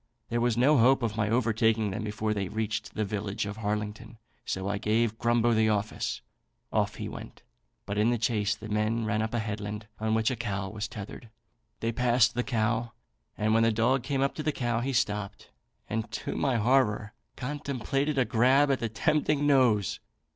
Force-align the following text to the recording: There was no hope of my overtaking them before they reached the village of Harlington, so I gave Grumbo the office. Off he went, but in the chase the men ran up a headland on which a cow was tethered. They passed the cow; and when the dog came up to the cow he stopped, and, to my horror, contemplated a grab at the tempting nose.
There 0.29 0.41
was 0.41 0.57
no 0.57 0.79
hope 0.79 1.03
of 1.03 1.15
my 1.15 1.29
overtaking 1.29 1.91
them 1.91 2.03
before 2.03 2.33
they 2.33 2.47
reached 2.47 2.95
the 2.95 3.05
village 3.05 3.45
of 3.45 3.57
Harlington, 3.57 4.17
so 4.45 4.67
I 4.67 4.79
gave 4.79 5.19
Grumbo 5.19 5.53
the 5.53 5.69
office. 5.69 6.21
Off 6.73 6.95
he 6.95 7.07
went, 7.07 7.43
but 7.85 7.99
in 7.99 8.09
the 8.09 8.17
chase 8.17 8.55
the 8.55 8.67
men 8.67 9.05
ran 9.05 9.21
up 9.21 9.35
a 9.35 9.37
headland 9.37 9.85
on 9.99 10.15
which 10.15 10.31
a 10.31 10.35
cow 10.35 10.69
was 10.69 10.87
tethered. 10.87 11.29
They 11.81 11.91
passed 11.91 12.33
the 12.33 12.41
cow; 12.43 12.93
and 13.37 13.53
when 13.53 13.61
the 13.61 13.71
dog 13.71 14.01
came 14.01 14.23
up 14.23 14.33
to 14.33 14.41
the 14.41 14.51
cow 14.51 14.79
he 14.79 14.91
stopped, 14.91 15.51
and, 15.87 16.09
to 16.13 16.33
my 16.35 16.55
horror, 16.55 17.13
contemplated 17.35 18.17
a 18.17 18.25
grab 18.25 18.71
at 18.71 18.79
the 18.79 18.89
tempting 18.89 19.45
nose. 19.45 19.99